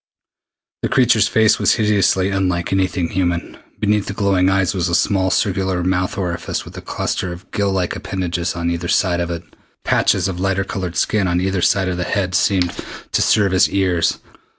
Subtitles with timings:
[0.81, 3.57] The creature's face was hideously unlike anything human.
[3.79, 7.71] Beneath the glowing eyes was a small circular mouth orifice with a cluster of gill
[7.71, 9.43] like appendages on either side of it.
[9.85, 12.73] Patches of lighter colored skin on either side of the head seemed
[13.11, 14.17] to serve as ears.